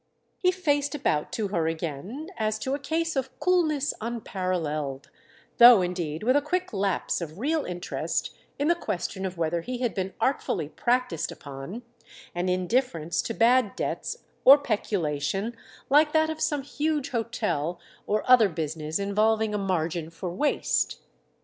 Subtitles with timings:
[0.39, 6.35] He faced about to her again as to a case of coolness unparalleled—though indeed with
[6.35, 10.69] a quick lapse of real interest in the question of whether he had been artfully
[10.69, 11.83] practised upon;
[12.33, 15.55] an indifference to bad debts or peculation
[15.87, 20.99] like that of some huge hotel or other business involving a margin for waste.